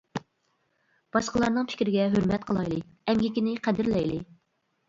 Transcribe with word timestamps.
باشقىلارنىڭ 1.17 1.69
پىكرىگە 1.73 2.07
ھۆرمەت 2.15 2.47
قىلايلى، 2.49 2.81
ئەمگىكىنى 3.13 3.55
قەدىرلەيلى. 3.69 4.19